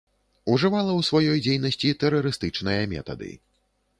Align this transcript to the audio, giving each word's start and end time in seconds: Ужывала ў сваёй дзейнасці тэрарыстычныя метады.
Ужывала 0.53 0.93
ў 0.93 1.01
сваёй 1.09 1.43
дзейнасці 1.47 1.93
тэрарыстычныя 2.03 2.89
метады. 2.97 3.31